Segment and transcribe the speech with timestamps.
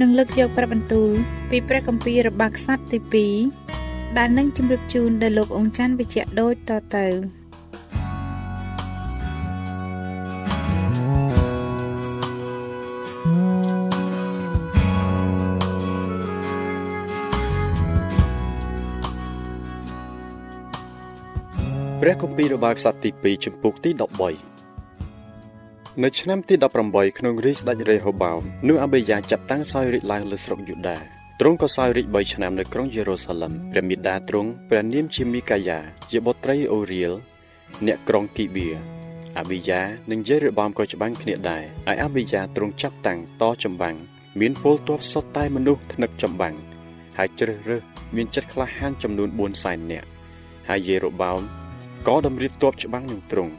[0.00, 1.10] នឹងលើកយកព្រះបន្ទូល
[1.50, 3.28] ពីព្រះគម្ពីររបស់ខ្សត្រទី
[3.72, 7.06] 2ដែលនឹងជម្រាបជូនដល់លោកអង្គច័ន្ទវិជ្ជៈដូចតទៅ
[22.00, 24.53] ព្រះគម្ពីររបស់ខ្សត្រទី2ចំពុកទី13
[26.02, 26.54] នៅឆ្នាំទី
[26.86, 30.98] 18ក្នុងរាជស្ដេចរេហូបោមនោះអាបេយ៉ាចាប់តាំងសោយរាជឡើងលើស្រុកយូដា
[31.40, 35.78] ទ្រង់ក៏សោយរាជ3ឆ្នាំនៅក្រុងយេរូសាឡឹមព្រះមេដាទ្រង់ព្រះនាមជាមីកាយ៉ា
[36.10, 37.12] ជាបុត្រីអូរៀល
[37.86, 38.68] អ្នកក្រុងគីបៀ
[39.38, 39.80] អាបេយ៉ា
[40.10, 43.96] និងយេរ៉េបោមក៏ច្បាំងគ្នាដែរហើយអាបេយ៉ាទ្រង់ចាប់តាំងតចម្បាំង
[44.40, 46.54] មានពលទ័ពសុទ្ធតែមនុស្សថ្នឹកចម្បាំង
[47.18, 47.82] ហើយជ្រើសរើស
[48.16, 50.08] មានចិត្តក្លាហានចំនួន4សែននាក់
[50.68, 51.40] ហើយយេរ៉ូបោម
[52.08, 53.54] ក៏តម្រៀបទ័ពច្បាំងនឹងទ្រង់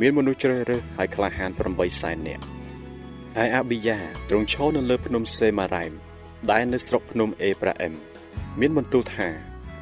[0.00, 2.44] មានមនុស្សជ្រើសរើសហើយក្លាហាន8សែននាក់
[3.36, 5.92] ហើយអាប៊ីយ៉ាទ្រង់ឈរនៅលើភ្នំសេម៉ារ៉ៃម
[6.50, 7.92] ដែលនៅស្រុកភ្នំអេប្រាអឹម
[8.60, 9.28] មានបន្ទូលថា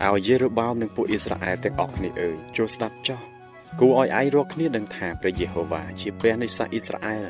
[0.07, 3.21] ឲ្យយេរូបោមនិងពួកអ៊ីស្រាអែលទាំងអស់គ្នាអើយចូលស្ដាប់ចោះ
[3.81, 7.25] គួរឲ្យឯងរាល់គ្នាដឹងថាព្រះយេហូវ៉ាជាព្រះនៃសាសអ៊ីស្រាអែល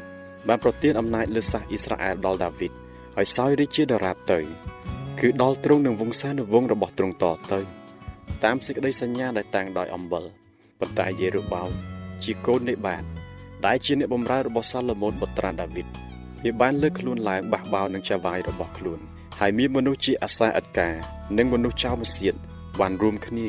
[0.49, 2.73] បានប្រទានអំណាចលើសាសអ៊ីស្រាអែលដល់ដាវីត
[3.17, 4.41] ហើយសោយរាជជាដរាបទៅ
[5.21, 7.61] គឺដល់ទ្រង់នឹងវង្សានុវង្សរបស់ទ្រង់តទៅ
[8.45, 10.25] តាមសេចក្តីសញ្ញាដែលតាំងដោយអំបិល
[10.81, 11.71] ប៉ុន្តែយេរូបោម
[12.25, 13.03] ជាកូននៃបាទ
[13.67, 15.87] ដែលជាអ្នកបម្រើរបស់សាឡូមោនបុត្រាដាវីត
[16.45, 19.01] វាបានលើកខ្លួនឡើងបះបោនឹងចាវាយរបស់ខ្លួន
[19.41, 20.89] ហើយមានមនុស្សជាអាសាអិតកា
[21.39, 22.35] និងមនុស្សចៅមសៀត
[22.81, 23.49] បានរួមគ្នា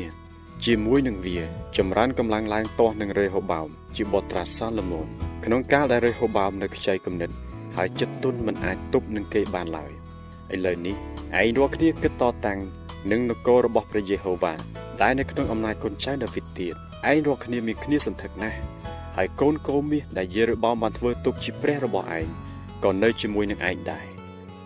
[0.65, 1.39] ជាមួយនឹងវា
[1.77, 5.07] ចម្រើនកម្លាំងឡើងទាស់នឹងរេហូបោមជាបុត្រាសាឡូមោន
[5.45, 7.29] ក្នុងកាលដែលរេហូបោមនៅខ្ចីគំនិត
[7.75, 9.91] ហើយចិត្តទុនមិនអាចទប់នឹងគេបានឡើយ
[10.53, 10.95] ឥឡូវនេះ
[11.39, 12.59] ឯងរាល់គ្នាគិតតតាំង
[13.11, 14.53] នឹងនគររបស់ព្រះយេហូវ៉ា
[15.01, 16.75] ដែលនៅក្នុងអំណាចកូនចៅដាវីតទៀត
[17.07, 18.59] ឯងរកគ្នាមានគ្នាសន្ធឹកណាស់
[19.17, 22.27] ហើយកូនកូមាសដែលយេរូបោមបានធ្វើទុកជាព្រះរបស់ឯង
[22.83, 24.05] ក៏នៅជាមួយនឹងឯងដែរ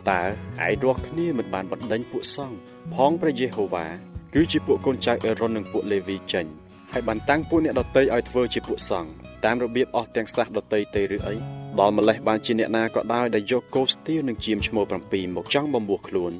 [0.09, 0.21] តើ
[0.65, 2.57] ឯងរកគ្នាមិនបានបណ្ដេញពួកសង្ឃ
[2.93, 3.85] ផងព្រះយេហូវ៉ា
[4.33, 6.45] គឺជាពួកកូនចៅអេរ៉ុននិងពួកលេវីចេញ
[6.91, 9.11] ហើយបានតាំងពួកអ្នកដតីឲ្យធ្វើជាពួកសង្ឃ
[9.45, 11.35] តាមរបៀបអស់ទាំងសាសដតីទៅឬអី
[11.79, 16.33] ដល់ម្លេះបានជាអ្នកណាក៏ដោយដែលយកគោស្ទៀវនិងជាមឈ្មោះ7មកចង់បំពោះខ្លួន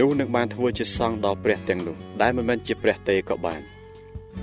[0.00, 3.62] នោះនឹងបានធ្វើជាសង្ឃដល់ព្រះទាំងនោះដែលមិនមែនជាព្រះទេក៏បាន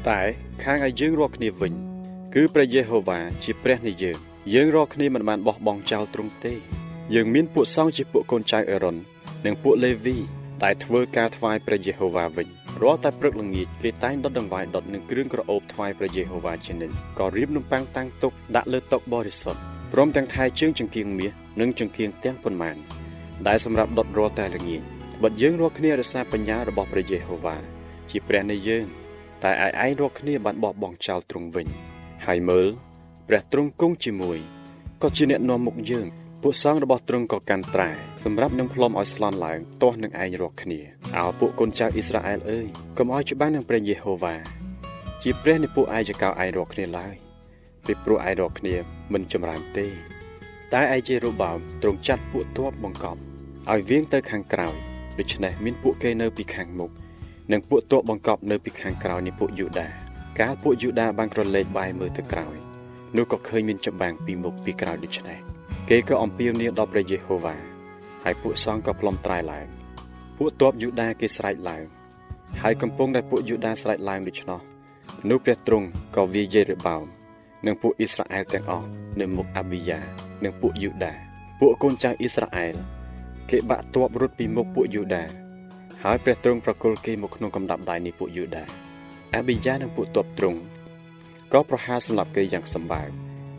[0.10, 0.22] តែ
[0.64, 1.74] ខាងឲ្យយើងរាល់គ្នាវិញ
[2.34, 4.18] គឺព្រះយេហូវ៉ាជាព្រះនៃយើង
[4.54, 6.54] យើងរាល់គ្នាមិនបានបោះបង់ចោលទ្រង់ទេ
[7.14, 8.96] យើងមានពួកសង្ឃជាពួកកូនចៅអេរ៉ុន
[9.46, 10.18] និងពួកលេវី
[10.64, 12.48] ដែលធ្វើការថ្វាយព្រះយេហូវ៉ាវិញ
[12.82, 19.60] រាល់តែព្រឹកល្ងាចគេតែងដុតដង្វាយដុតនឹងគ្រឿងក្រអូបថ្វាយព្រះយេហូវ៉ាជានិច្ចក៏រៀបនំប៉័ងតាំងទុកដាក់លើតុបរិសុទ្ធ
[19.94, 22.76] ព្រមទាំងថែជើងចង្គៀងមាសនិងចង្គៀងទាំងប៉ុន្មាន
[23.48, 24.82] ដែលសម្រាប់ដុតរាល់តែល្ងាច
[25.24, 27.58] បិទយើងរាល់គ្នារក្សាបញ្ញារបស់ព្រះយេហូវ៉ា
[28.10, 28.86] ជាព្រះនៃយើង
[29.44, 31.68] តែឯឯងរកគ្នាបានបោះបង់ចោលទ្រង់វិញ
[32.26, 32.68] ហើយមើល
[33.28, 34.40] ព្រះទ្រង់គង់ជាមួយ
[35.02, 36.08] ក៏ជាអ្នកនាំមុខយើង
[36.42, 37.90] ពួកសង្ឃរបស់ទ្រង់ក៏កាន់ត្រែ
[38.24, 40.80] សម្រាប់នឹងផ្លុំឲ្យស្លន់ឡើងទាស់នឹងឯងរកគ្នា
[41.16, 42.68] អោពួកកូនចៅអ៊ីស្រាអែលអើយ
[42.98, 44.36] កុំឲ្យច្បាំងនឹងព្រះយេហូវ៉ា
[45.24, 47.16] ជាព្រះនៃពួកឯងចកោឯងរកគ្នាឡើយ
[47.86, 48.76] ពីព្រោះឯងរកគ្នា
[49.14, 49.88] មិនចម្រើនទេ
[50.74, 53.20] តែឯជារូបោមទ្រង់ចាត់ពួកទ័ពបង្កប់
[53.72, 54.76] ឲ្យវៀងទៅខាងក្រោយ
[55.20, 56.92] ដូច្នេះមានពួកគេនៅពីខាងមុខ
[57.52, 59.88] និងពួកទ័ពបង្កប់នៅពីខាងក្រោយនៃពួកយូដា
[60.40, 62.56] កាលពួកយូដាបានក្រឡេកបាយមើលទៅក្រោយ
[63.18, 65.40] នោះក៏ឃើញមានចម្បាំងពីមុខពីក្រោយដូច្នេះ
[65.90, 67.56] គេក៏អំពាវនាវដល់ព្រះយេហូវ៉ា
[68.24, 69.68] ហើយពួកសង្ឃក៏ផ្លុំត្រែឡើង
[70.38, 71.84] ពួកទ័ពយូដាគេស្រែកឡើង
[72.62, 74.60] ហើយកំពុងតែពួកយូដាស្រែកឡើងដូច្នោះ
[75.30, 77.04] នោះព្រះទ្រង់ក៏វាយយេរបោម
[77.66, 78.88] និងពួកអ៊ីស្រាអែលទាំងអស់
[79.20, 80.00] នៅមុខអាប៊ីយ៉ា
[80.44, 81.14] និងពួកយូដា
[81.60, 82.76] ពួកកូនចៅអ៊ីស្រាអែល
[83.50, 85.45] គេបាក់ទ័ពរត់ពីមុខពួកយូដា
[86.04, 88.64] ហើយព្រះទ្រង់ប្រគល់គេមកក្នុងកំដាប់ដៃនៃពួកយូដា
[89.34, 90.60] អាប៊ីយ៉ានិងពួកទ័ពទ្រង់
[91.54, 93.10] ក៏ប្រហារសម្លាប់គេយ៉ាងសម្បើម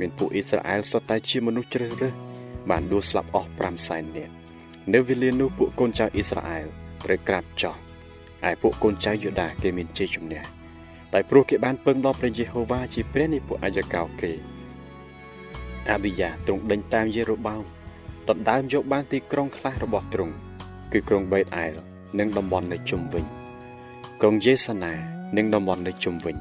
[0.01, 2.15] មានពួកអ៊ីស្រាអែលសុទ្ធតែជាមនុស្សជ្រើសរើស
[2.71, 4.33] បានដួលស្លាប់អស់5សែននាក់
[4.93, 6.67] នៅវេលានោះពួកកូនចៅអ៊ីស្រាអែល
[7.05, 7.75] ត្រូវក្រាបចុះ
[8.49, 10.43] ឯពួកកូនចៅយូដាគេមានជ័យជំនះ
[11.15, 14.33] ដោយព្រោះគេបានពឹងដល់ព្រះយេហូវ៉ាជាព្រះនៃពួកអាយកោគេ
[15.91, 17.65] អាប៊ីយ៉ាទ្រង់ដេញតាមយេរូបោម
[18.29, 20.35] ដណ្ដើមយកបានទីក្រុងខ្លះរបស់ទ្រង់
[20.93, 23.25] គឺក្រុងបេតអែល និងតំបន់នៅជុំវិញ
[24.21, 24.95] ក្រុងយេសាណា
[25.37, 26.37] និងតំបន់នៅជុំវិញ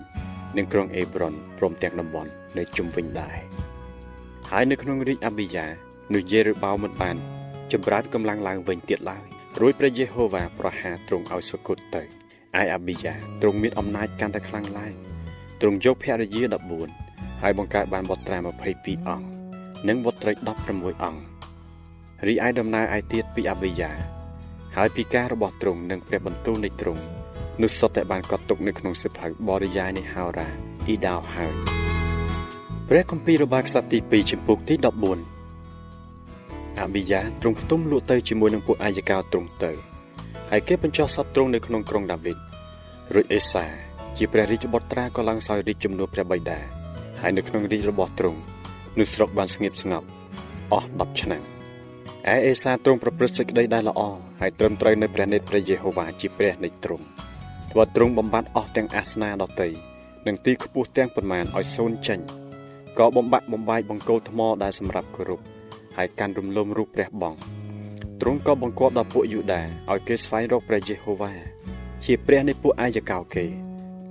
[0.58, 3.38] និងក្រុងអេប្រុនព្រមទាំងតំបន់នៅជុំវិញដែរ
[4.52, 5.66] ហើយនៅក្នុងរាជអាប៊ីយ៉ា
[6.14, 7.16] នោះយេរូបោមមិនបាន
[7.72, 9.26] ចម្រើនកម្លាំងឡើងវិញទៀតឡើយ
[9.60, 12.06] រួចព្រះយេហូវ៉ាប្រហារទ្រង់ឲ្យសុគតទៅឯ
[12.74, 14.94] អាប៊ីយ៉ាទ្រង់មានអំណាចកាន់តែខ្លាំងឡើង
[15.62, 16.42] ទ្រង់យកភរិយា
[16.94, 18.38] 14ហើយបង្កើតបានបុត្រា
[18.74, 19.28] 22អង្គ
[19.88, 20.32] និងបុត្រី
[20.68, 21.22] 16អង្គ
[22.28, 24.15] រីឯដំណើរឯទៀតពីអាប៊ីយ៉ា
[24.76, 27.02] ហើយពីការរបស់ទ្រង់និងព្រះបន្ទូលនៃទ្រង់
[27.62, 30.48] នោះសុទ្ធតែបានកត់ទុកនៅក្នុងសិភៅបរិយាយនៃហោរា
[30.88, 31.54] អ៊ីដោហើយ
[32.90, 34.84] ព្រះគម្ពីររបស់ខ្សត្រទី2ចំពុកទី14
[36.80, 39.72] អាប៊ីយ៉ាទ្រង់ផ្ទុំលក់ទៅជាមួយនឹងពួកអាយកោទ្រង់ទៅ
[40.52, 42.38] ហើយគេបញ្ចុះសត្វទ្រង់នៅក្នុងក្រុងដាវីត
[43.14, 43.66] រួចអេសា
[44.18, 46.60] ជាព្រះរាជបុត្រាក៏ឡើងសោយរាជជំនួសព្រះបិតា
[47.22, 48.40] ហើយនៅក្នុងរាជរបស់ទ្រង់
[49.00, 50.08] នោះស្រុកបានស្ងៀមស្ងាត់
[50.72, 51.55] អស់10ឆ្នាំ
[52.34, 54.02] ឯអេសាទ្រង់ប្រព្រឹត្តសេចក្តីដែលល្អ
[54.42, 57.06] ហើយត្រឹមត្រូវនៅព្រះនេតព្រះយេហូវ៉ាជាព្រះនៃទ្រង់
[57.72, 59.70] ធ្វើទ្រង់បំបត្តិអស់ទាំងអាសនាដតី
[60.28, 62.20] និងទីខ្ពស់ទាំងប៉ុន្មានឲ្យសូន្យចេញ
[62.98, 65.42] ក៏បំបាក់បំបាយបង្គោលថ្មដែលសម្រាប់គោរព
[65.98, 67.36] ហើយកាន់រំលំរូបព្រះបង
[68.22, 69.62] ទ្រង់ក៏បង្គាប់ដល់ពួកយូដា
[69.92, 71.34] ឲ្យគេស្វែងរកព្រះយេហូវ៉ា
[72.06, 73.46] ជាព្រះនៃពួកអាយកោគេ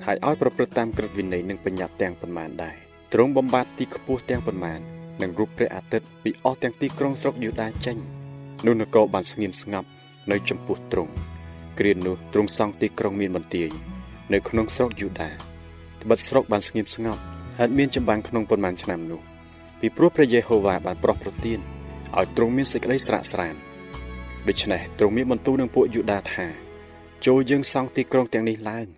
[0.04, 2.76] ហើយឲ្យប្រព្រឹត្តតាមក្រឹតវិន័យនិងបញ្ញត្តិទាំងប៉ុន្មានដែរ
[3.12, 7.96] ទ្រង់បំបត្តិទីខ្ពស់ទាំងប៉ុន្មាន និងរូបព្រះអាទិត្យពីអស់ទាំងទីក្រុងស្រុកយូដាចេញ
[8.66, 9.88] នោះនគរបានស្ងៀមស្ងាត់
[10.30, 11.12] នៅចំពោះទ្រង់
[11.78, 13.68] គ្រានោះទ្រង់សង់ទីក្រុងមានបន្ទាយ
[14.32, 15.30] នៅក្នុងស្រុកយូដា
[16.02, 17.22] ត្បិតស្រុកបានស្ងៀមស្ងាត់
[17.58, 19.20] ហើយមានចម្បាំងក្នុងប៉ុន្មានឆ្នាំនោះ
[19.80, 21.58] ពីព្រោះព្រះយេហូវ៉ាបានប្រោះប្រទាន
[22.16, 23.54] ឲ្យទ្រង់មានសេចក្តីស្រាក់ស្រាន
[24.48, 26.46] ដូច្នេះទ្រង់មានបន្ទូលនឹងពួកយូដាថា
[27.26, 28.88] ចូលយើងសង់ទីក្រុងទាំងនេះឡើង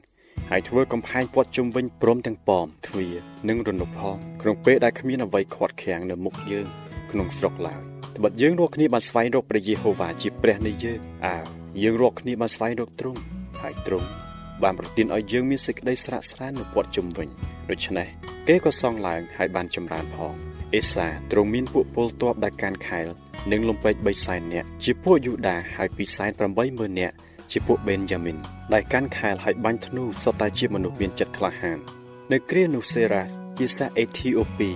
[0.50, 3.14] ហើយធ្វើកំផែងព័ទ្ធជុំវិញព្រមទាំងប៉មទ្វារ
[3.48, 6.66] និងរនុកផងក្នុងពេលដែលគ្មានអ្វីខាត់ខាំងនៅមុខយើង
[7.10, 7.80] ក្នុងស្រុកឡើយ
[8.16, 11.38] ត្បិតយើងរាល់គ្នាបានស្វែងរកព្រះយេហូវ៉ាជាព្រះនៃយើងអើ
[11.82, 13.20] យើងរាល់គ្នាបានស្វែងរកទ្រង់
[13.60, 14.08] ហើយទ្រង់
[14.62, 17.28] បានប្រទានឲ្យយើងមានសេចក្តីស្រាក់ស្រាននៅព័ទ្ធជុំវិញ
[17.70, 18.08] ដូច្នេះ
[18.48, 20.34] គេក៏សង់ឡើងហើយបានចម្រើនផង
[20.74, 23.06] អេសាទ្រង់មានពួកពលទ័ពដែលកាន់ខែល
[23.52, 26.30] និងលំពេច3សែននាក់ជាពួកយូដាហើយ2សែន
[26.64, 27.14] 80000នាក់
[27.52, 28.36] ជាពួកបេនយ៉ាមីន
[28.72, 31.78] ដែលកាន់ខែលហើយបាញ់ធ្នូសុទ្ធតែជាមនុស្សមានចិត្តក្លាហាន
[32.32, 33.24] នៅគ្រានោះសេរ៉ា
[33.58, 34.70] ជាសាសអេធីអូពី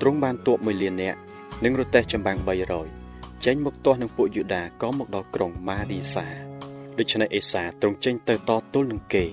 [0.00, 1.18] ទ្រង់បានទ័ព1លាននាក់
[1.64, 2.38] និងរទេះចម្បាំង
[2.90, 6.26] 300ចេញមកទាស់នឹងពួកយូដាក៏មកដល់ក្រុងម៉ាឌីសា
[6.98, 9.24] ដូច្នេះអេសាទ្រង់ចេញទៅតទល់នឹងគេ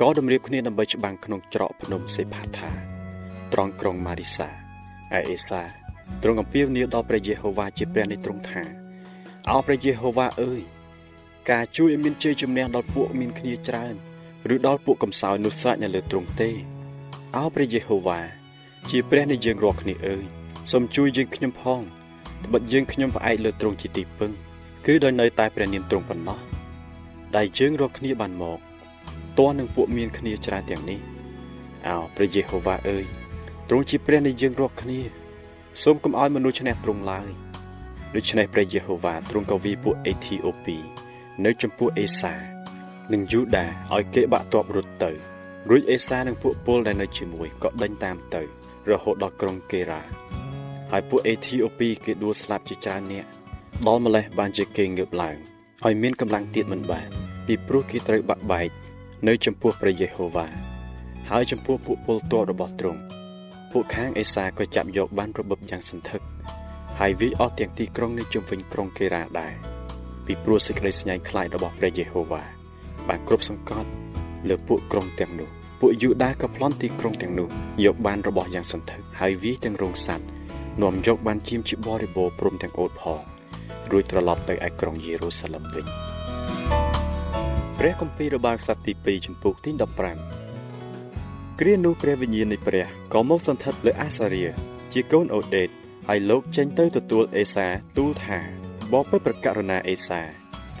[0.00, 2.70] ក៏តម្រៀបគ្នាដើម្បីច្បាំងក្នុងច្រកភ្នំសេផាថា
[3.52, 5.62] ត្រង់ក្រុងម៉ាឌីសាឯអេសា
[6.22, 8.62] ទ្រង់អំពាវនាវដល់ព្រះយេហូវ៉ាជាព្រះនៃទ្រង់ថា
[9.50, 10.62] អោព្រះយេហូវ៉ាអើយ
[11.48, 13.94] ការជួយឲ្យមានជ័យជំនះដល់ពួកមានគ្នាច្រើន
[14.54, 16.50] ឬដល់ពួកកំសោយនោះស្រេចនៅលើទ្រង់ទេ
[17.36, 18.20] អោព្រះយេហូវ៉ា
[18.90, 20.24] ជាព្រះនៃយើងរាល់គ្នាអើយ
[20.72, 21.80] សូមជួយយើងខ្ញុំផង
[22.44, 24.32] ត្បិតយើងខ្ញុំផ្អែកលើទ្រង់ជាទីពឹង
[24.86, 26.38] គឺដោយនៅតែព្រះនាមទ្រង់ប៉ុណ្ណោះ
[27.36, 28.58] ដែលយើងរាល់គ្នាបានមក
[29.38, 31.00] តើនឹងពួកមានគ្នាច្រើនទាំងនេះ
[31.88, 33.04] អោព្រះយេហូវ៉ាអើយ
[33.68, 35.00] ទ្រង់ជាព្រះនៃយើងរាល់គ្នា
[35.82, 37.28] សូមកុំឲ្យមនុស្សឈ្នះទ្រង់ឡើយ
[38.14, 40.78] ដូច្នេះព្រះយេហូវ៉ាទ្រង់ក៏វាពួកអេធីអូពី
[41.44, 42.34] នៅចំពោះអេសា
[43.12, 45.10] និងយូដាឲ្យគេបាក់ទ័ពរត់ទៅ
[45.70, 48.42] រួចអេសានិងពួកពលដែលនៅជាមួយក៏ដេញតាមទៅ
[48.90, 50.02] រហូតដល់ក្រុងកេរ៉ា
[50.90, 53.28] ហើយពួកអេធីអូពីគេដួលស្លាប់ជាច្រើននាក់
[53.86, 55.36] ដល់ម្លេះបានជាគេងើបឡើង
[55.84, 57.08] ឲ្យមានកម្លាំងទៀតមិនបាន
[57.46, 58.70] ពីព្រោះគេត្រូវបាក់បែក
[59.28, 60.46] នៅចំពោះព្រះយេហូវ៉ា
[61.30, 63.00] ហើយចំពោះពួកពលទ័ពរបស់ទ្រង់
[63.72, 66.20] ពួកខាងអេសាក៏ចាប់យកបានរបបយ៉ាងសន្ធឹក
[66.98, 69.54] ហើយវាអស់ទាំងទីក្រុងនៅជុំវិញក្រុងកេរ៉ាដែរ
[70.30, 72.42] ពីព្រោះសេចក្តីស្ញាញ់ខ្លាចរបស់ព្រះយេហូវ៉ា
[73.08, 73.88] បានគ្រប់សង្កត់
[74.48, 75.48] លើពួកក្រុងទាំងនោះ
[75.80, 77.48] ពួកយូដាក៏ប្លន់ទីក្រុងទាំងនោះ
[77.84, 80.28] យកបានរបស់យ៉ាងសន្ធឹកហើយវាទាំងរោងសัตว์
[80.82, 83.20] នាំយកបានជាមជាបរិបូរព្រមទាំងអូតផង
[83.90, 85.86] រួចត្រឡប់ទៅឯក្រុងយេរូសាឡឹមវិញ
[87.78, 89.70] ព្រះគម្ពីររបស់ខ្សត្រទី2ចំពុកទី
[90.50, 94.46] 15គ្រានោះព្រះវិញ្ញាណនៃព្រះក៏មកសន្ធិដ្ឋលើអាសារៀ
[94.92, 95.68] ជាកូនអូដេត
[96.08, 100.20] ហើយលោកចេញទៅទទួលអេសាទូលថា បបិទ្ធប្រកាសណាអេសា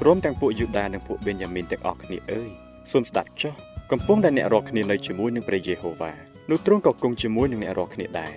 [0.00, 2.50] ព្រមទាំងពួកយូដានិងពួកបេនយ៉ាមីនទាំងអស់គ្នាអើយ
[2.90, 3.54] សូមស្ដាប់ចុះ
[3.90, 6.12] កំពុងតែអ្នករាល់គ្នានៅជាមួយនឹងព្រះយេហូវ៉ា
[6.50, 8.32] នោះទ្រង់ក៏គង់ជាមួយនឹងអ្នករាល់គ្នាដែរ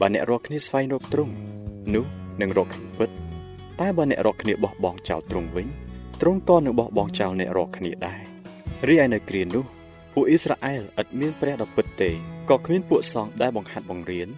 [0.00, 1.34] បើអ្នករាល់គ្នាស្វែងរកទ្រង់
[1.94, 2.04] នោះ
[2.40, 3.10] នឹងរកឃើញពិត
[3.80, 5.68] តែបើអ្នករាល់គ្នាបោះបង់ចោលទ្រង់វិញ
[6.20, 8.20] ទ្រង់ក៏នឹងបោះបង់ចោលអ្នករាល់គ្នាដែរ
[8.88, 9.64] រីឯនៅគ្រានោះ
[10.14, 12.10] ពួកអ៊ីស្រាអែលឥតមានព្រះដ៏ពិតទេ
[12.50, 14.28] ក៏គ្មានពួកសង្ឃដែលបង្ហាត់បង្រៀន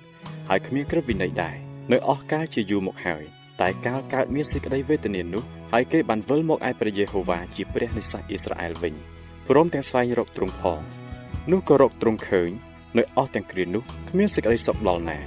[0.49, 1.56] ហើយគ្មានក្រឹតវិន័យដែរ
[1.92, 3.25] នៅអស់កាលជាយូរមកហើយ
[3.60, 8.94] តែកាលកើតមានសេចក្តីវេទនានោះហើយគេបានវិលមកឯព្រះយេហូវ៉ាជាព្រះនៃសាសអ៊ីស្រាអែលវិញ
[9.48, 10.80] ព្រមទាំងស្វែងរកទ្រង់ផង
[11.50, 12.50] នោះក៏រកទ្រង់ឃើញ
[12.98, 15.18] នៅអស់ទាំងគ្រានោះគ្មានសេចក្តីសុខដល់ណា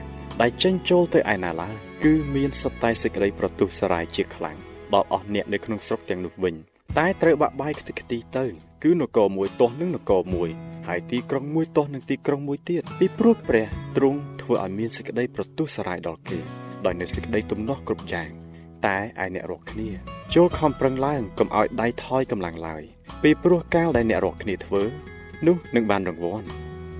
[0.41, 4.57] ដែលចេញចូលទៅឯណាឡើយគឺមានសុទ្ធតែសេចក្តីប្រទុះសរាយជាខ្លាំង
[4.93, 6.55] ដល់អស់អ្នកនៅក្នុងស្រុកទាំងនោះវិញ
[6.99, 8.45] តែត្រូវបាក់បាយខ្ទេចខ្ទីទៅ
[8.83, 10.49] គឺនគរមួយទាស់នឹងនគរមួយ
[10.87, 18.29] ហើយទីក្រុងមួយទាស់នឹងទីក្រុងមួយទៀតពីព្រោះព្រះទ្រង់ធ្វើឲ្យមានសេចក្តីប្រទុះសរាយដល់គេ ដោយនៅសេចក្តីទំនាស់គ្រប់យ៉ាង
[18.85, 19.89] តែឯអ្នករកគ្នា
[20.35, 22.83] ចូលខំប្រឹងឡើងកុំឲ្យដៃថយកម្លាំងឡើយ
[23.23, 24.81] ពីព្រោះកាលដែលអ្នករកគ្នាធ្វើ
[25.47, 26.47] នោះនឹងបានរង្វាន់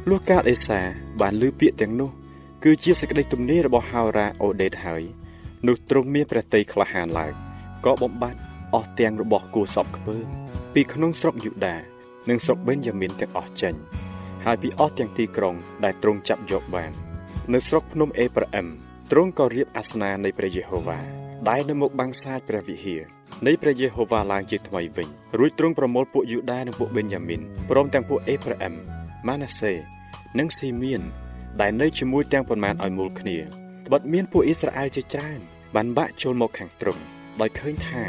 [0.09, 0.81] លុះកាលអេសា
[1.21, 2.09] បានលើពាក្យទាំងនោះ
[2.63, 5.03] គឺជាសេចក្តីទំនាយរបស់ហោរ៉ាអូដេតហើយ
[5.67, 7.33] នោះទ្រង់មានព្រះតីក្លាហានឡើង
[7.85, 8.41] ក៏បំបត្តិ
[8.73, 10.25] អស់ទាំងរបស់គូសពខ្ពើម
[10.73, 11.75] ពីក្នុងស្រុកយូដា
[12.29, 13.75] និងស្រុកបេនយ៉ាមីនទាំងអស់ចេញ
[14.45, 16.91] ហើយពីអស់ទាំងទីក្រុងដែលទ្រង់ចាប់យកបាន
[17.53, 18.67] នៅស្រុកភ្នំអេប្រាអឹម
[19.15, 20.99] ទ្រង់ក៏រៀបអាសនៈនៃព្រះយេហូវ៉ា
[21.49, 23.01] ដែលនៅមុខបាំងសាចព្រះវិហារ
[23.47, 28.73] នៃព្រះយេហូវ៉ាឡើងជាថ្មីវិញរួចទ្រង់ប្រមូលពួកយូដានិងពួកបេនយ៉ាមីនព្រមទាំងពួកអេប្រាអឹម
[29.27, 29.73] ម៉ាណាសេ
[30.39, 31.01] និងស៊ីមៀន
[31.61, 33.37] ដែលនៅជាមួយទាំងប៉ុន្មានឲ្យមូលគ្នា
[33.85, 35.39] ត្បិតមានពួកអ៊ីស្រាអែលជាច្រើន
[35.75, 37.01] បានបាក់ចូលមកខាងទ្រង់
[37.41, 38.03] ដោយឃើញថា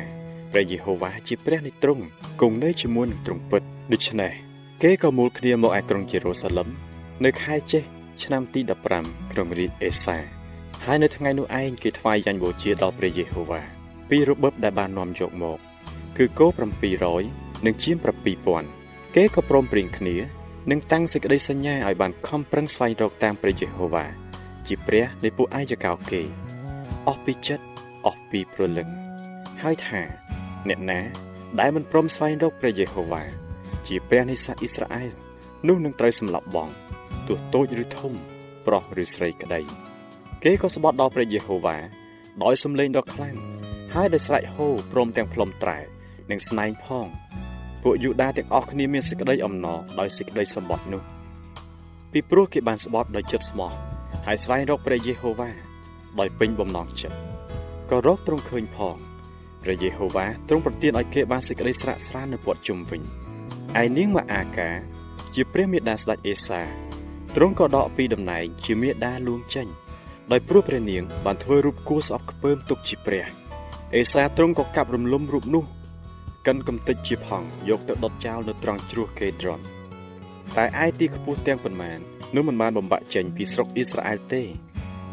[0.52, 2.04] ព្រះយេហូវ៉ាជាព្រះនៃទ្រង់
[2.40, 4.32] គង់នៅជាមួយនឹងទ្រង់ពិតដូច្នេះ
[4.82, 6.68] គេក៏មូលគ្នាមកឯក្រុងយេរូសាឡឹម
[7.25, 7.82] នៅខែចេះ
[8.23, 8.61] ឆ្នាំទី
[8.96, 10.43] 15ក្នុងរាជអេសា
[10.88, 13.62] ហើយនៅថ្ងៃនោះឯងគេថ្វាយយ៉ាញ់បូជាដល់ព្រះយេហូវ៉ា
[14.10, 15.58] ពីរបបដែលបាននាំយកមក
[16.18, 16.46] គឺគោ
[17.06, 17.96] 700និងជៀម
[18.56, 20.16] 7000គេក៏ព្រមព្រៀងគ្នា
[20.70, 24.06] និងតាំងសេចក្តីសញ្ញាឲ្យបានខំប្រឹងស្វែងរកតាមព្រះយេហូវ៉ា
[24.66, 26.22] ជាព្រះនៃពួកអាយកោគេ
[27.08, 27.64] អស់ពីចិត្ត
[28.06, 28.88] អស់ពីព្រលឹង
[29.62, 30.00] ហើយថា
[30.68, 31.00] អ្នកណា
[31.60, 33.22] ដែលមិនព្រមស្វែងរកព្រះយេហូវ៉ា
[33.86, 35.12] ជាព្រះនៃសាសអ៊ីស្រាអែល
[35.68, 36.68] នោះនឹងត្រូវសម្លាប់បង
[37.28, 38.12] ទោះតូចឬធំ
[38.66, 39.83] ប្រុសឬស្រីក្តី
[40.44, 41.76] គេក៏ស្បត់ដល់ព្រះយេហូវ៉ា
[42.44, 43.36] ដោយសំឡេងដ៏ខ្លាំង
[43.94, 45.78] ហើយដោយស្រែកហូព្រមទាំងផ្លុំត្រែ
[46.30, 47.06] និងស្នែងផង
[47.82, 51.02] ពួកយូដាទាំងអស់គ្នាមានសេចក្តីអំណរដោយសេចក្តីសម្បត្តិនោះ
[52.12, 53.70] ពីព្រោះគេបានស្បត់ដោយចិត្តស្មោះ
[54.26, 55.50] ហើយស្វែងរកព្រះយេហូវ៉ា
[56.20, 57.16] ដោយពេញបំណងចិត្ត
[57.90, 58.96] ក៏រកទ្រង់ឃើញផង
[59.62, 63.02] ព្រះយេហូវ៉ាទ្រង់ប្រទានឲ្យគេបានសេចក្តីស្រាក់ស្រាននៅព័ទ្ធជុំវិញ
[63.82, 64.70] ឯនាងម៉ាអាកា
[65.34, 66.62] ជាព្រះមេដាស្ដេចអេសា
[67.36, 69.68] ទ្រង់ក៏ដកពីតំណែងជាមេដាលួងចេញ
[70.32, 73.24] ដោយព្រោះព្រះនាងបានធ្វើរូបគួរស្អប់ខ្ពើមទុកជាព្រះ
[73.96, 75.64] អេសាទ្រង់ក៏កាប់រំលំរូបនោះ
[76.46, 79.60] កិនកំតិចជាផង់យកទៅដុតចោលនៅត្រង់ជ្រោះកេដ្រុន
[80.56, 81.98] តែឯទីខ្ពស់ទាំងប៉ុន្មាន
[82.34, 84.42] នោះមិនបានបំបាក់ចេញពីស្រុកអ៊ីស្រាអែលទេ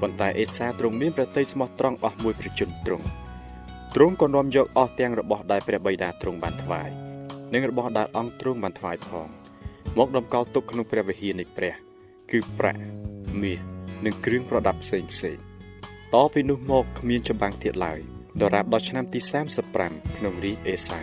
[0.01, 3.05] ប៉ុន្តែអេសាទ្រង់មានប្រតិយស្មោះត្រង់អស់មួយប្រជជនទ្រង់
[3.95, 6.89] ទ្រង់ក៏នាំយកអស់ទាំងរបស់ដែលព្រះបិតាទ្រង់បានថ្វាយ
[7.53, 9.27] និងរបស់ដែលអង្គទ្រង់បានថ្វាយផង
[9.97, 11.75] មកដំកល់ទុកក្នុងព្រះវិហារនៃព្រះ
[12.31, 12.81] គឺប្រាក់
[13.41, 13.59] មាស
[14.05, 15.37] និងគ្រឿងប្រដាប់ផ្សេងផ្សេង
[16.13, 17.99] តពីនោះមកគ្មានចម្បាំងទៀតឡើយ
[18.41, 19.19] ដរាបដល់ឆ្នាំទី
[19.67, 21.01] 35ក្នុងរាជអេសា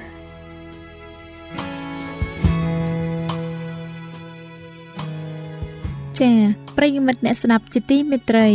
[6.19, 6.37] ចា៎
[6.77, 8.49] ប្រិយមិត្តអ្នកស្ដាប់ជាទីមេត្រី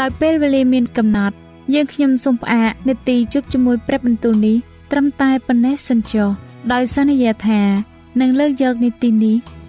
[0.00, 1.36] ដោយពេលវេលាមានកំណត់
[1.74, 4.56] យើងខ្ញុំសូមផ្អាកនាទីជប់ជាមួយព្រឹបបន្ទូលនេះ
[4.92, 6.28] ត្រឹមតែប៉ុណ្ណេះសិនចុះ
[6.72, 7.60] ដោយសន្យាថា
[8.20, 9.36] នឹងលើកយកនីតិនេះ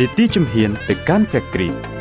[0.00, 1.95] នីតិជំហានទៅកាន់ព្រះគ្រីស្ទ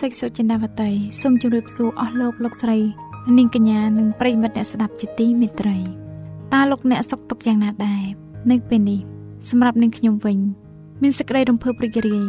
[0.00, 0.90] សេចសុចិនាវតី
[1.20, 2.78] សូមជម្រាបសួរអស់លោកលោកស្រី
[3.38, 5.76] នាងកញ្ញានិងប្រិយមិត្តអ្នកស្ដាប់ជាទីមេត្រី
[6.54, 8.04] តើលោកអ្នកសុខទុក្ខយ៉ាងណាដែរ
[8.50, 9.00] នៅពេលនេះ
[9.50, 10.38] សម្រាប់នាងខ្ញុំវិញ
[11.02, 12.26] មានសេចក្តីរំភើបរីករាយ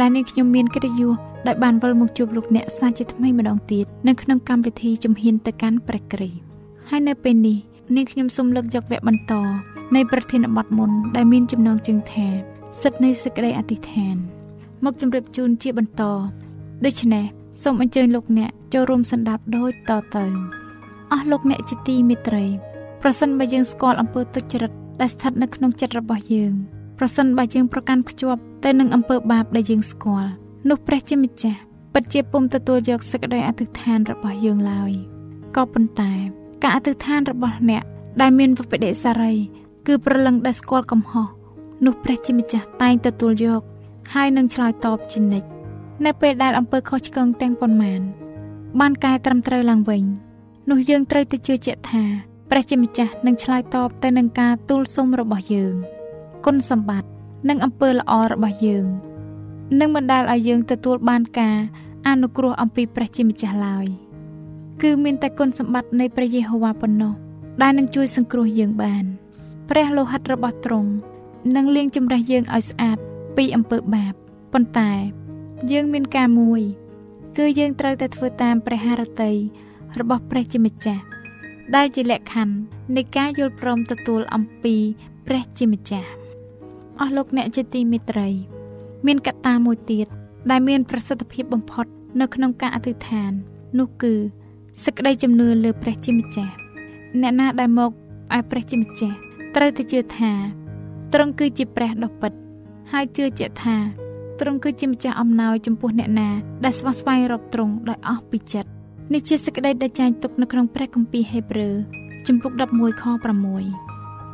[0.00, 1.10] ដែលនាងខ្ញុំមានកិត្តិយស
[1.46, 6.40] ដែលបានវិលមកជួបលោកអ្នកសាជាថ្មីម្ដងទៀតនៅក្នុងកម្មវិធីជំហានទៅកាន់ព្រះគ្រីស្ទ
[6.88, 7.56] ហើយនៅពេលនេះ
[7.96, 9.32] នាងខ្ញុំសូមលើកយកវគ្គបន្ត
[9.94, 12.28] នៃប្រធានបទមុនដែលមានចំណងជើងថា
[12.82, 14.16] សិទ្ធិនៃសេចក្តីអធិដ្ឋាន
[14.84, 16.02] មកជម្រាបជូនជាបន្ត
[16.86, 17.24] ដូច្នេះ
[17.62, 20.24] សូមអញ្ជើញលោកអ្នកចូលរួមសន្តាប់ដូចតទៅ
[21.12, 22.44] អស់លោកអ្នកជាទីមេត្រី
[23.02, 26.52] ប្រសិនបើយើងស្គាល់អំពើទុច្ចរិតដែលស្ថិតនៅក្នុងចិត្តរបស់យើង
[26.98, 30.30] ប្រសិនបើយើងប្រកាន់ខ្ជាប់ទៅនឹងអំពើបាបដែលយើងស្គាល់
[30.68, 31.60] នោះព្រះជាម្ចាស់
[31.94, 34.92] ពិតជាពុំទទួលយកសេចក្តីអធិដ្ឋានរបស់យើងឡើយ
[35.56, 36.12] ក៏ប៉ុន្តែ
[36.62, 37.82] ការអធិដ្ឋានរបស់អ្នក
[38.20, 39.34] ដែលមានវិបដិសារី
[39.86, 41.28] គឺប្រលឹងដែលស្គាល់កំហុស
[41.84, 43.62] នោះព្រះជាម្ចាស់តែងទទួលយក
[44.14, 45.57] ហើយនឹងឆ្លើយតបជានិច្ច
[46.04, 48.00] នៅពេលដែលអំពើខុសឆ្គងទាំងប៉ុន្មាន
[48.80, 50.04] បានកែត្រឹមត្រូវឡើងវិញ
[50.70, 52.04] នោះយើងត្រូវតែជឿជាក់ថា
[52.50, 55.74] ព្រះជាម្ចាស់នឹងឆ្លើយតបទៅនឹងការទូលសុំរបស់យើង
[56.44, 57.08] គុណសម្បត្តិ
[57.48, 58.86] និងអំពើល្អរបស់យើង
[59.80, 61.58] នឹងបណ្ដាលឲ្យយើងទទួលបានការ
[62.08, 63.86] អនុគ្រោះអំពីព្រះជាម្ចាស់ឡើយ
[64.82, 67.14] គឺមានតែគុណសម្បត្តិនៃព្រះយេហូវ៉ាប៉ុណ្ណោះ
[67.62, 69.04] ដែលនឹងជួយសង្គ្រោះយើងបាន
[69.70, 70.90] ព្រះលោហិតរបស់ទ្រង់
[71.56, 72.98] នឹងលាងជម្រះយើងឲ្យស្អាត
[73.36, 74.12] ពីអំពើបាប
[74.52, 74.92] ប៉ុន្តែ
[75.72, 76.62] យើងមានការមួយ
[77.38, 79.32] គឺយើងត្រូវតែធ្វើតាមព្រះハរតី
[80.00, 81.02] របស់ព្រះជាម្ចាស់
[81.76, 82.54] ដែលជាលក្ខខណ្ឌ
[82.96, 84.76] នៃការយល់ព្រមទទួលអំពី
[85.26, 86.08] ព្រះជាម្ចាស់
[87.00, 88.28] អស់លោកអ្នកជាទីមេត្រី
[89.06, 90.06] មានកត្តាមួយទៀត
[90.50, 91.86] ដែលមានប្រសិទ្ធភាពបំផុត
[92.20, 93.32] នៅក្នុងការអធិដ្ឋាន
[93.78, 94.14] នោះគឺ
[94.84, 96.54] សេចក្តីជំនឿលើព្រះជាម្ចាស់
[97.20, 97.90] អ្នកណាដែលមក
[98.34, 99.16] ឲ្យព្រះជាម្ចាស់
[99.56, 100.32] ត្រូវតែជឿថា
[101.12, 102.32] ទ្រង់គឺជាព្រះដ៏ពិត
[102.92, 103.76] ហើយជឿជាក់ថា
[104.40, 106.28] ទ្រង់គឺជាម្ចាស់អំណោយចំពោះអ្នកណា
[106.64, 108.70] ដែលស្វះស្វែងរកទ្រង់ដោយអស់ពីចិត្ត
[109.12, 111.74] នេះជាសេចក្តីដែលចែងទុកនៅក្នុងព្រះគម្ពីរហេព្រើរ
[112.26, 113.24] ជំពូក11ខ6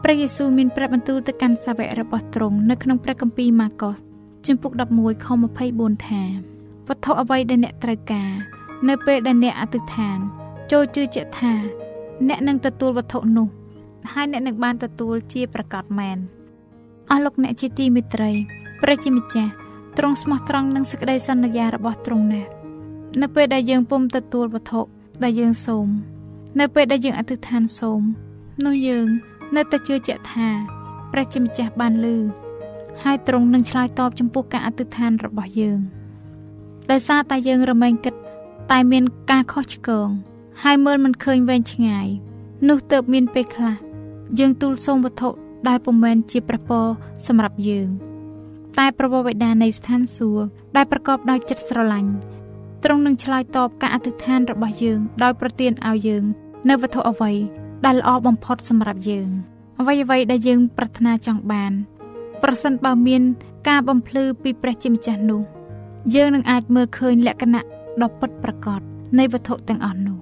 [0.03, 3.95] ព្រះយេស៊ូវមានប្រាប់បន្ទូលទៅកាន់សាវករបស់ទ្រង់នៅក្នុងព្រះគម្ពីរម៉ាកុស
[4.47, 5.27] ជំពូក11ខ
[5.61, 6.23] 24ថា
[6.89, 8.31] វត្ថុអ្វីដែលអ្នកត្រូវការ
[8.89, 10.19] នៅពេលដែលអ្នកអធិដ្ឋាន
[10.73, 11.53] ចូលជឿជាក់ថា
[12.29, 13.49] អ្នកនឹងទទួលវត្ថុនោះ
[14.13, 16.19] ហើយអ្នកនឹងបានទទួលជាប្រកាសមែន
[17.11, 18.31] អស់លោកអ្នកជាទីមេត្រី
[18.83, 19.53] ព្រះជាម្ចាស់
[19.99, 22.51] ទ្រង់ស្មោះត្រង់នឹងសេចក្តីសន្យារបស់ទ្រង់ណាស់
[23.21, 24.81] នៅពេលដែលយើងពុំទទួលវត្ថុ
[25.23, 25.89] ដែលយើងសូម
[26.61, 28.01] នៅពេលដែលយើងអធិដ្ឋានសូម
[28.65, 29.07] នោះយើង
[29.57, 30.49] នៅតែជឿជាក់ថា
[31.13, 32.17] ព្រះជាម្ចាស់បានលឺ
[33.03, 35.79] ហើយទ្រង់នឹងឆ្លើយតបចំពោះការអធិដ្ឋានរបស់យើង
[36.91, 38.15] ដោយសារតែយើងរមែងគិត
[38.71, 40.09] តែមានការខុសឆ្គង
[40.63, 42.09] ហើយមើលមិនឃើញវែងឆ្ងាយ
[42.69, 43.77] នោះទៅមានពេលខ្លះ
[44.39, 45.31] យើងទូលសូមវត្ថុ
[45.69, 46.87] ដែលពុំមែនជាប្រពរ
[47.27, 47.89] សម្រាប់យើង
[48.79, 52.13] តែប្រពរវេដានៃស្ថានសួគ៌ដែលប្រកបដោយចិត្តស្រឡាញ់
[52.85, 56.25] ទ្រង់នឹងឆ្លើយតបការអធិដ្ឋានរបស់យើង ដោយប្រទានឲ្យយើង
[56.69, 57.33] នៅវត្ថុអ្វី
[57.85, 59.29] ដែលល្អបំផុតសម្រាប់យើង
[59.81, 61.73] អ្វីអ្វីដែលយើង ប្រាថ្នាចង់បាន
[62.43, 63.23] ប្រសិនបើមាន
[63.69, 65.43] ការបំភ្លឺពីព្រះជាម្ចាស់នោះ
[66.15, 67.63] យើងនឹងអាចមើលឃើញលក្ខណៈ
[68.03, 68.81] ដ៏ពិតប្រាកដ
[69.19, 70.19] នៃវត្ថុទាំងអស់នោះ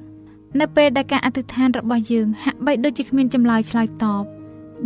[0.61, 4.25] នៅពេលដែលការអធិដ្ឋានរបស់យើងហាក់បីដូចជាគ្មានចម្លើយឆ្លើយតប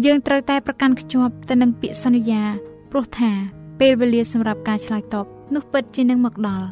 [0.05, 2.43] យើងត្រូវតែប្រកាន់ខ្ជាប់ទៅនឹងពាក្យសន្យា
[2.91, 3.33] ព្រោះថា
[3.81, 6.69] ពេលវេលាសម្រាប់ការឆ្លើយតបនោះពិតជានឹងមកដល់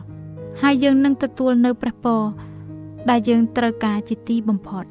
[0.63, 2.23] ហើយយើងនឹងទទួលនៅព្រះពរ
[3.11, 4.85] ដែលយើងត្រូវការជាទីបំផុត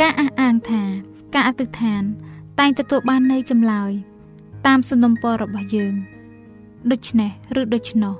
[0.00, 0.82] ការអះអាងថា
[1.34, 2.02] ការអធិដ្ឋាន
[2.58, 3.92] តែងទទួលបាននៅចម្លើយ
[4.66, 5.94] តាមសំណុំពររបស់យើង
[6.90, 7.30] ដូច្នេះ
[7.60, 8.14] ឬដូច្នោះ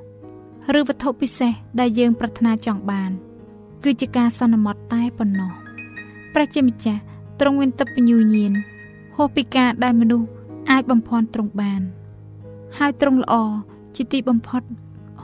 [0.79, 3.11] ឬវត្ថុពិសេសដែលយើងប្រាថ្នាចង់បាន
[3.85, 5.53] គឺជាការសន្មត់តែប៉ុណ្ណោះ
[6.35, 7.01] ព្រះជាម្ចាស់
[7.41, 8.53] ទ្រង់មានទឹកពញ្ញូញៀន
[9.17, 10.29] ហួសពីការដែលមនុស្ស
[10.71, 11.83] អាចបំភាន់ទ្រង់បាន
[12.79, 13.35] ហើយទ្រង់ល្អ
[13.97, 14.63] ជាទីបំផុត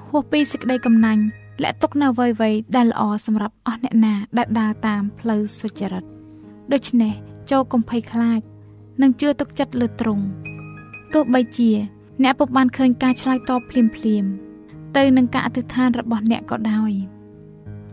[0.07, 1.23] ហួសពីសេចក្តីកំណាញ់
[1.63, 6.05] លាក់ទុកនៅអ្វីៗដែលល្អសម្រាប់អស់អ្នកណាដែលដើរតាមផ្លូវសុចរិត
[6.73, 7.13] ដូច្នេះ
[7.51, 8.41] ចូលកុំភ័យខ្លាច
[9.03, 10.25] និងជឿទុកចិត្តលើទ្រង់
[11.15, 11.71] ទោះបីជា
[12.23, 14.25] អ្នកពុំបានឃើញការឆ្លើយតបភ្លាមភ្លាម
[14.97, 16.93] ទៅនឹងការអធិដ្ឋានរបស់អ្នកក៏ដោយ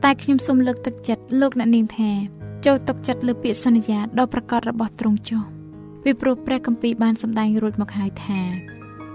[0.03, 2.11] តែខ្ញុំសូមលើកទឹកចិត្តលោកអ្នកនាងថា
[2.65, 5.43] ចូលទុកចិត្តលើពាក្យសន្យាដ៏ប្រកបរបស់ទ្រង់ចុះ
[6.03, 8.41] ពីព្រោះព្រះគម្ពីរបានសម្ដែងរួចមកហើយថា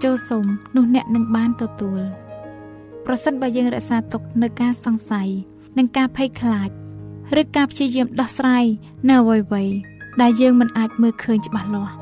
[0.03, 2.01] ចូលសូមនោះអ្នកនឹងបានទទួល
[3.07, 5.29] ប្រសិនបើយើងរក្សាទុកនៅការសង្ស័យ
[5.79, 6.71] និងការភ័យខ្លាច
[7.41, 8.65] ឬការព្យាយាមដោះស្រាយ
[9.09, 9.75] នៅអ្វីៗ
[10.23, 11.95] ដែលយើងមិនអាចមើលឃើញច្បាស់លាស់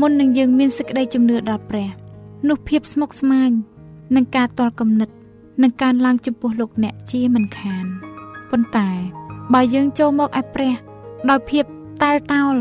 [0.00, 1.90] មុននឹងយើងមានសេចក្តីជំនឿដល់ព្រះ
[2.48, 3.50] នោះភាពស្មុគស្មាញ
[4.16, 5.10] និងការតល់គំនិត
[5.62, 7.84] នឹងកើនឡើងចំពោះលោកអ្នកជាមិនខាន
[8.50, 8.88] ប៉ុន្តែ
[9.54, 10.74] បើយើងចូលមកឯព្រះ
[11.30, 11.64] ដោយភាព
[12.02, 12.54] តែលតោល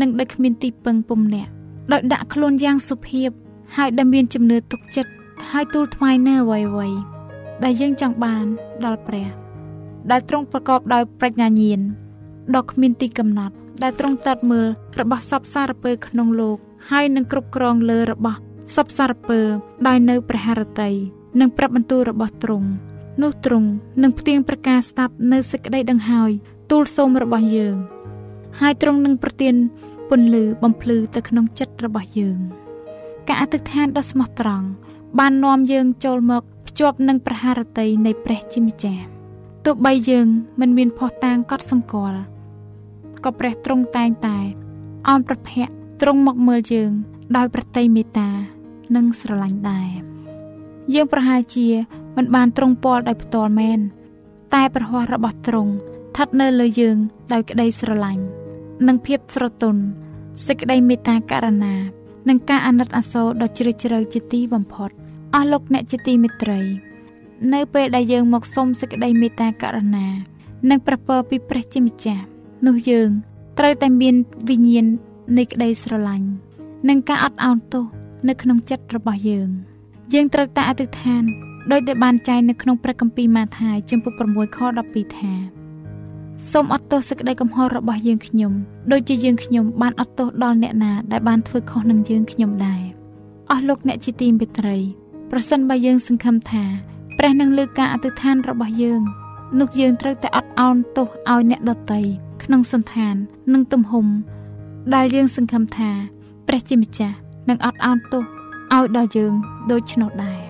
[0.00, 1.48] និងដោយគ្មានទីពឹងពុំអ្នក
[1.92, 3.30] ដោយដាក់ខ្លួនយ៉ាងសុភាព
[3.76, 5.12] ហើយដែលមានជំនឿទុកចិត្ត
[5.50, 6.98] ហើយទូលថ្វាយនៅអ្វីៗ
[7.64, 8.46] ដែលយើងចង់បាន
[8.84, 9.28] ដល់ព្រះ
[10.10, 11.80] ដែលទ្រង់ប្រកបដោយប្រាជ្ញាញាណ
[12.56, 14.66] ដ៏គ្មានទីកំណត់ ដែលទ្រង់តតមើល
[15.00, 16.58] របស់សពសារពើក្នុងលោក
[16.90, 18.38] ហើយនឹងគ្រប់គ្រងលើរបស់
[18.74, 19.40] សពសារពើ
[19.86, 20.90] ដោយនៅព្រះハរតី
[21.40, 22.68] និងប្រាប់បន្ទូលរបស់ទ្រង់
[23.22, 23.68] នោះទ្រង់
[24.02, 26.30] នឹងផ្ទៀងប្រកាសស្ដាប់នៅសេចក្តីដង្ហើយ
[26.70, 27.76] ទូលសូមរបស់យើង
[28.60, 29.54] ហើយទ្រង់នឹងប្រទាន
[30.10, 32.38] ពន្លឺបំភ្លឺទៅក្នុងចិត្តរបស់យើង
[33.28, 34.66] ការអធិដ្ឋានដ៏ស្មោះត្រង់
[35.18, 39.04] បាននាំយើងចូលមកភ្ជាប់នឹងប្រហារតីនៃព្រះជាម្ចាស់
[39.64, 40.26] ទោះបីយើង
[40.60, 42.20] មិនមានភ័ស្តុតាងកត់សម្គាល់
[43.24, 44.38] ក៏ព្រះទ្រង់តែងតែ
[45.08, 46.90] អោនប្រភ័ក្រទ្រង់មកមើលយើង
[47.36, 48.30] ដោយប្រតិមេត្តា
[48.96, 49.90] និងស្រឡាញ់ដែរ
[50.94, 51.68] យើងប្រហែលជា
[52.16, 53.80] មិនបានទ្រង់ពលដោយផ្ទាល់មែន
[54.54, 56.96] តែប្រហ័សរបស់ទ្រង់ស្ថិតនៅលើយើង
[57.32, 58.24] ដោយក្តីស្រឡាញ់
[58.86, 59.82] និងភាពស្រទន់
[60.46, 61.74] សេចក្តីមេត្តាករុណា
[62.28, 64.90] និងការអាណិតអាសូរដ៏ជ្រាលជ្រៅជាទីបំផុត
[65.34, 66.60] អស់លោកអ្នកជាទីមេត្រី
[67.54, 70.06] នៅពេលដែលយើងមកសុំសេចក្តីមេត្តាករុណា
[70.70, 72.24] និងប្រពើពីព្រះជាម្ចាស់
[72.66, 73.10] នោះយើង
[73.58, 74.14] ត្រូវតែមាន
[74.48, 74.86] វិញ្ញាណ
[75.38, 76.28] នៃក្តីស្រឡាញ់
[76.88, 77.84] និងការអត់ឱនទោស
[78.28, 79.48] នៅក្នុងចិត្តរបស់យើង
[80.14, 81.24] យើងត្រូវតែអធិដ្ឋាន
[81.70, 85.57] ដោយដែលបានចែងនៅក្នុងព្រះគម្ពីរម៉ាថាយជំពូក6ខ12ថា
[86.46, 88.52] សូមអត់ទោសសេចក្តីកំហុសរបស់យើងខ្ញុំ
[88.92, 92.82] ដូចជាយើងខ្ញុំបានអត់ទោសដល់អ្នកណាដែលបានធ្វើខុសនឹងយើងខ្ញុំដែរ
[93.50, 94.76] អស់លោកអ្នកជាទីមេត្រី
[95.30, 96.64] ប្រសិនបើយើងសង្ឃឹមថា
[97.18, 99.00] ព្រះនឹងលើការអធិដ្ឋានរបស់យើង
[99.60, 102.02] នោះយើងត្រូវតែអត់ឱនទោសឲ្យអ្នកដតី
[102.42, 103.14] ក្នុងសន្តាន
[103.52, 104.06] និងទំហំ
[104.94, 105.90] ដែលយើងសង្ឃឹមថា
[106.48, 107.16] ព្រះជាម្ចាស់
[107.48, 108.24] នឹងអត់ឱនទោស
[108.74, 109.32] ឲ្យដល់យើង
[109.70, 110.40] ដូច្នោះដែរ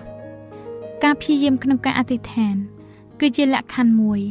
[1.03, 2.55] ការព្យាយាមក្នុងការអធិដ្ឋាន
[3.19, 4.21] គឺជាលក្ខខណ្ឌមួយ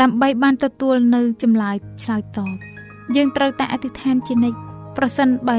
[0.00, 2.50] ដើម្បីបានទទួលនៅចម្លើយឆ្លើយតប
[3.16, 4.58] យើងត្រូវតែអធិដ្ឋានជានិច្ច
[4.96, 5.56] ប្រសិនបើ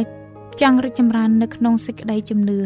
[0.61, 2.59] ចង់រីកចម្រើននៅក្នុងសេចក្តីជំនឿ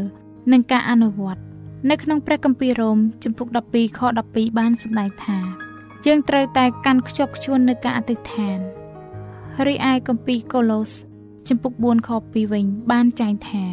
[0.51, 1.41] និងការអនុវត្ត
[1.89, 5.37] នៅក្នុងព្រះគម្ពីររ៉ូមជំពូក12ខ12បានសម្ដែងថា
[6.05, 8.59] យើងត្រូវតែកាន់ខ្ជាប់ខ្ជួននៅការអធិដ្ឋាន
[9.67, 10.91] រីឯគម្ពីរកូឡូស
[11.49, 13.63] ជំពូក4ខ2វិញបានចែងថា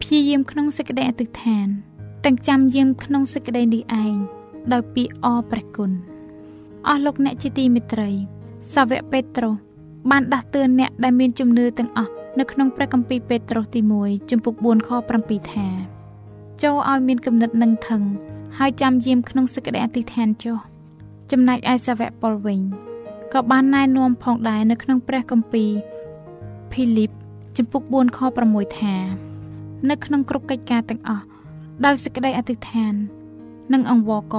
[0.00, 1.66] ព្យាយាមក្នុងសេចក្តីអធិដ្ឋាន
[2.24, 4.16] ទាំងចាំយាមក្នុងសេចក្តីនេះឯង
[4.72, 5.92] ដោយពីអរព្រះគុណ
[6.86, 8.10] អស់លោកអ្នកជាទីមេត្រី
[8.74, 9.54] សាវកពេត្រុស
[10.10, 15.66] បានដាស់តឿនអ្នកដែលមានជំនឿទាំងអស់នៅក្នុងព្រះគម្ពីរពេត្រុសទី1ជំពូក4ខ7ថា
[16.62, 18.02] ចូលឲ្យមានគំនិតនឹងថឹង
[18.58, 20.58] ហើយចាំយាមក្នុងសេចក្តីអធិដ្ឋានចុះ
[21.30, 22.60] ចំណែកឯសាវកប៉ុលវិញ
[23.32, 25.70] ក៏បានណែនាំផងដែរនៅក្នុងព្រះគម្ពីរ
[26.72, 27.10] ភីលីប
[27.56, 28.94] ជំពូក4ខ6ថា
[29.90, 31.24] នៅក្នុងគ្រប់កិច្ចការទាំងអស់
[31.84, 32.94] ដោយសេចក្តីអធិដ្ឋាន
[33.72, 34.36] និងអង្វរក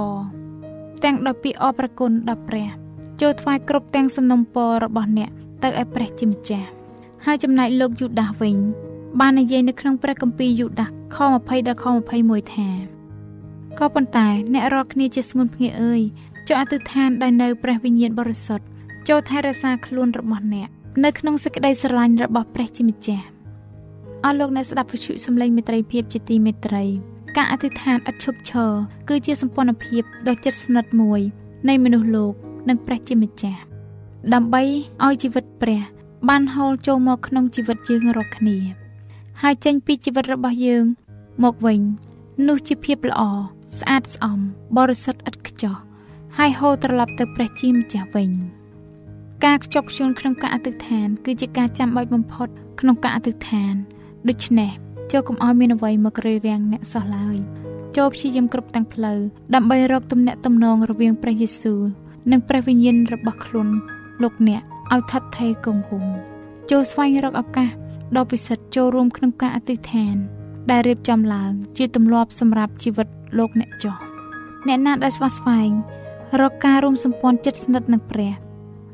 [1.04, 2.68] ទាំងដោយពាក្យអរព្រគុណដល់ព្រះ
[3.20, 5.30] ចូលថ្វាយគ្រប់ទាំងសំណុំពររបស់អ្នក
[5.62, 6.68] ទៅឲ្យព្រះជាម្ចាស់
[7.26, 8.56] ហើយចំណែកលោកយូដាសវិញ
[9.20, 11.86] បាននិយាយនៅក្នុងព្រះគម្ពីរយូដាសខ20ដល់ខ
[12.20, 12.68] 21ថា
[13.78, 16.00] ក៏ប៉ុន្តែអ្នករាល់គ្នាជាស្ងួនភ្ងាអើយ
[16.48, 18.64] ចូលអធិដ្ឋានដោយនៅព្រះវិញ្ញាណបរិសុទ្ធ
[19.08, 20.68] ចូលថែរក្សាខ្លួនរបស់អ្នក
[21.04, 23.26] នៅក្នុងសេចក្តីស្រឡាញ់របស់ព្រះជាម្ចាស់
[24.24, 26.84] អស់លោកអ្នកស្ដាប់វិទ្យុសំឡេងមេត្រីភាពជាទីមេត្រី
[27.36, 28.70] ការអធិដ្ឋានឥតឈប់ឈរ
[29.08, 31.20] គឺជាសម្ព័ន្ធភាពដ៏ជិតស្និទ្ធមួយ
[31.68, 32.34] នៃមនុស្សលោក
[32.68, 33.60] និងព្រះជាម្ចាស់
[34.34, 34.62] ដើម្បី
[35.04, 35.82] ឲ្យជីវិតព្រះ
[36.28, 38.56] បានហូរចូលមកក្នុងជីវិតយើងរាល់គ្នា
[39.42, 40.84] ហើយចេញពីជីវិតរបស់យើង
[41.44, 41.80] មកវិញ
[42.48, 43.22] នោះជាភាពល្អ
[43.78, 44.38] ស្អាតស្អំ
[44.76, 45.76] បរិសុទ្ធឥតខ្ចោះ
[46.38, 48.30] ហើយហូរត្រឡប់ទៅព្រះជាម្ចាស់វិញ
[49.44, 52.48] ការខ្ជាប់ខ្ជួនក្នុងការអធិដ្ឋាន គឺជាការចាំបាច់បំផុត
[52.80, 53.74] ក្នុងការអធិដ្ឋាន
[54.28, 54.70] ដូច្នេះ
[55.10, 57.36] ចូលកុំឲ្យមានអ្វីមករារាំងអ្នកសោះឡើយ
[57.96, 59.18] ចូលព្យាយាមគ្រប់ទាំងផ្លូវ
[59.54, 61.80] ដើម្បីរកទំនាក់ទំនងរវាងព្រះយេស៊ូវ
[62.30, 63.68] និងព្រះវិញ្ញាណរបស់ខ្លួន
[64.22, 66.12] លោកអ្នកឲ្យថិតថេរគង់វង្ស
[66.70, 67.70] ចូលស្វែងរកឱកាស
[68.16, 70.16] ដ៏ពិសិដ្ឋចូលរួមក្នុងការអធិដ្ឋាន
[70.70, 73.96] ដែលរៀបចំឡើង ជាទម្លាប់សម្រាប់ជីវិតលោកអ្នកចោះ
[74.66, 75.70] អ្នកណាដែលស្វាស្វែង
[76.40, 78.32] រកការរួមសម្ព័ន្ធចិត្តស្និទ្ធនឹងព្រះ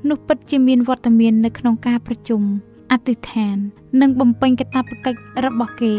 [0.09, 2.43] នោះពិតជាមានវត្តមាននៅក្នុងការប្រជុំ
[2.93, 3.57] អធិដ្ឋាន
[4.01, 5.95] និងបំពេញកាតព្វកិច្ចរបស់គេ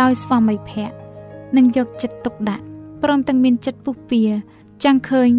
[0.00, 0.96] ដោយស្វាមីភក្តិ
[1.56, 2.64] និងយកចិត្តទុកដាក់
[3.02, 4.22] ព្រមទាំងមានចិត្តពុះពៀ
[4.84, 5.30] ចាំងឃើញ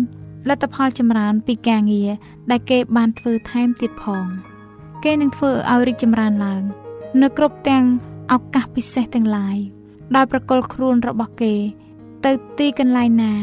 [0.50, 2.10] លទ្ធផលចម្រើនពីការងារ
[2.52, 4.26] ដែលគេបានធ្វើថែមទៀតផង
[5.04, 6.64] គេនឹងធ្វើឲ្យរីកចម្រើនឡើង
[7.22, 7.86] នៅគ្រប់ទាំង
[8.34, 9.58] ឱកាសពិសេសទាំងឡាយ
[10.16, 11.56] ដោយប្រកល់ខ្លួនរបស់គេ
[12.26, 13.34] ទៅទីកន្លែងណា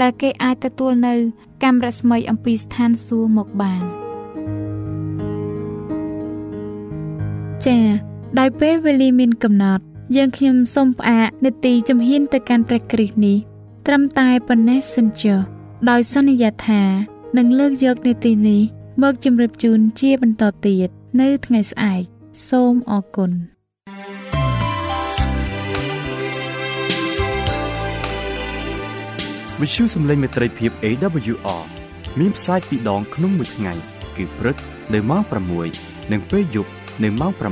[0.00, 1.14] ដែលគេអាចទទួលនៅ
[1.62, 3.82] កាំរស្មីអំពីស្ថានសួគ៌មកបាន។
[7.66, 7.86] ចា៎
[8.38, 9.82] ដោយពេលវេលាមានកំណត់
[10.16, 13.36] យើងខ្ញុំសូមផ្អាកនេតិជំហានទៅកាន់ព្រះគ្រីស្ទនេះ
[13.86, 15.38] ត្រឹមតែប៉ុណ្ណេះសិនចុះ
[15.90, 16.82] ដោយសន្យាថា
[17.36, 18.62] នឹងលើកយកនេតិនេះ
[19.02, 20.88] មកជម្រាបជូនជាបន្តទៀត
[21.20, 22.02] នៅថ្ងៃស្អែក
[22.48, 23.30] សូមអរគុណ
[29.60, 31.62] វិទ្យុសំឡេងមេត្រីភាព AWR
[32.18, 33.72] មានផ្សាយពីរដងក្នុងមួយថ្ងៃ
[34.16, 34.56] គឺព្រឹក
[34.94, 35.22] នៅម៉ោង
[35.68, 37.42] 6និងពេលយប់ នៅម៉ោង8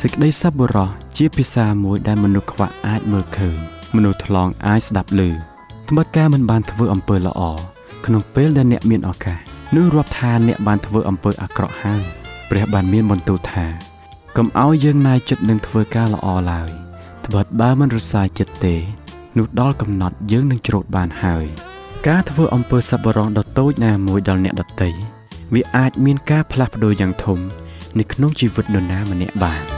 [0.00, 3.58] សេចក្តីសប្បុរសជាភាសាមួយដែលមនុស្សខ្វះអាចមើលឃើញ
[3.96, 5.20] មនុស្សថ្លង់អាចស្ដាប់ឮ
[5.88, 7.42] ត្បិតការមិនបានធ្វើអំពើល្អ
[8.06, 9.38] ក្នុងពេលដែលអ្នកមានឱកាស
[9.76, 12.02] នោះរាប់ថាអ្នកបានធ្វើអំពើអាក្រក់ហើយ
[12.50, 13.66] ព្រះបានមានបន្ទូលថា
[14.36, 16.70] កុំឲ្យយើងណាយចិត្តនឹងធ្វើការល្អឡើយ
[17.26, 18.76] ត្បិតបើមិនរសាយចិត្តទេ
[19.38, 21.44] នោះដល់កំណត់យើងនឹងច្រូតបានហើយ
[22.08, 24.90] ការធ្វើអំពើសប្បុរសដ៏តូចណាមួយដល់អ្នកដទៃ
[25.54, 27.38] វាអាចមានការផ្លាស់ប្ដូរយ៉ាងធំ
[27.98, 29.77] នៅក្នុងជីវិតនរណាម្នាក់បាន